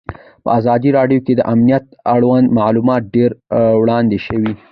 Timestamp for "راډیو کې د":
0.97-1.41